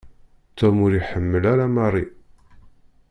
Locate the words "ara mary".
1.53-2.05